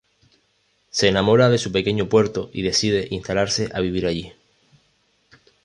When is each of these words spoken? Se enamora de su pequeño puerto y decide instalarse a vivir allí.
Se 0.89 1.07
enamora 1.07 1.49
de 1.49 1.59
su 1.59 1.71
pequeño 1.71 2.09
puerto 2.09 2.49
y 2.53 2.63
decide 2.63 3.07
instalarse 3.11 3.69
a 3.71 3.81
vivir 3.81 4.07
allí. 4.07 4.33